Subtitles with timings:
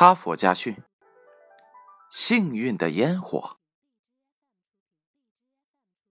[0.00, 0.78] 哈佛家训：
[2.10, 3.58] 幸运的烟火。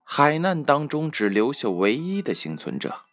[0.04, 3.06] 海难当中只留下唯一的幸存者。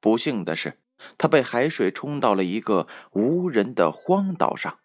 [0.00, 0.80] 不幸的是，
[1.18, 4.78] 他被海水冲到了一个无人的荒岛上。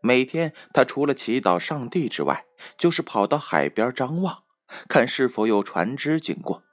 [0.00, 2.46] 每天，他除了祈祷上帝之外，
[2.78, 4.44] 就是跑到海边张望，
[4.88, 6.64] 看是否有船只经过。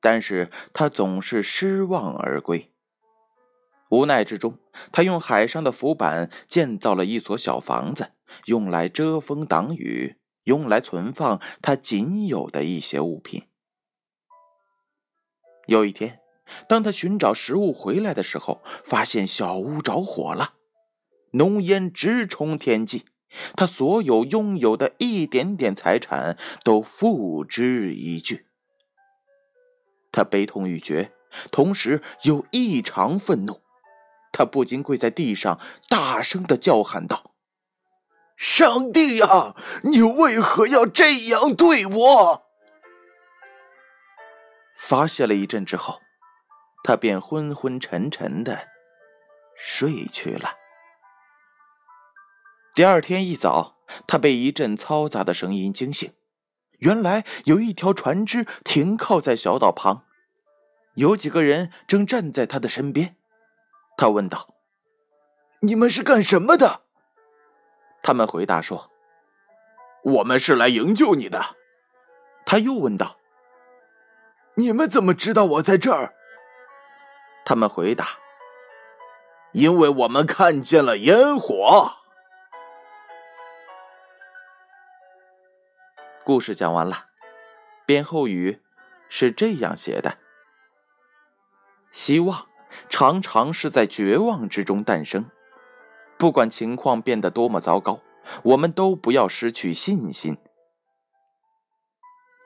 [0.00, 2.71] 但是他总是失望而归。
[3.92, 4.58] 无奈之中，
[4.90, 8.12] 他用海上的浮板建造了一所小房子，
[8.46, 13.42] 用来遮风挡雨，用来存放他仅有的一些物品。
[15.66, 16.20] 有一天，
[16.66, 20.54] 当他寻找食物回来的时候，发现小屋着火了，
[21.32, 23.04] 浓烟直冲天际，
[23.56, 28.46] 他所有拥有的一点点财产都付之一炬。
[30.10, 31.12] 他悲痛欲绝，
[31.50, 33.60] 同时又异常愤怒。
[34.32, 37.34] 他不禁跪在地上，大声的叫喊道
[38.36, 42.42] ：“上帝啊，你为何要这样对我？”
[44.76, 46.00] 发泄了一阵之后，
[46.82, 48.68] 他便昏昏沉沉的
[49.54, 50.54] 睡去了。
[52.74, 56.12] 第二天一早，他被一阵嘈杂的声音惊醒，
[56.78, 60.06] 原来有一条船只停靠在小岛旁，
[60.94, 63.16] 有几个人正站在他的身边。
[63.96, 64.54] 他问道
[65.60, 66.82] ：“你们是干什么的？”
[68.02, 68.90] 他们回答说
[70.02, 71.56] ：“我们是来营救你的。”
[72.44, 73.16] 他又问道
[74.56, 76.14] ：“你们怎么知道我在这儿？”
[77.44, 78.08] 他们回答
[79.52, 81.92] ：“因为我们看见了烟火。”
[86.24, 87.08] 故事讲完了，
[87.84, 88.62] 编后语
[89.08, 90.18] 是这样写的
[91.92, 92.48] ：“希望。”
[92.88, 95.30] 常常是在绝望之中诞生。
[96.18, 98.00] 不管情况变得多么糟糕，
[98.44, 100.36] 我们都不要失去信心。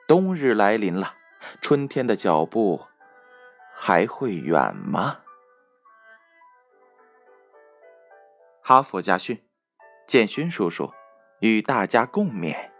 [0.07, 1.13] 冬日来临了，
[1.61, 2.81] 春天的脚步
[3.75, 5.19] 还会远吗？
[8.61, 9.43] 哈佛家训，
[10.07, 10.91] 建勋叔叔
[11.39, 12.71] 与大家共勉。